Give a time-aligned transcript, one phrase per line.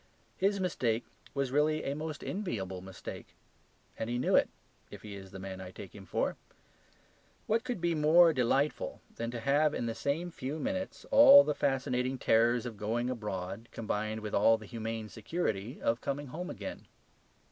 [0.35, 1.05] His mistake
[1.35, 3.35] was really a most enviable mistake;
[3.99, 4.49] and he knew it,
[4.89, 6.37] if he was the man I take him for.
[7.45, 11.53] What could be more delightful than to have in the same few minutes all the
[11.53, 16.87] fascinating terrors of going abroad combined with all the humane security of coming home again?